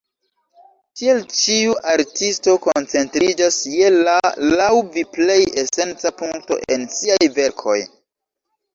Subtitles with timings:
[1.01, 4.17] Tiel ĉiu artisto koncentriĝas je la
[4.57, 7.81] laŭ vi plej esenca punkto en siaj verkoj.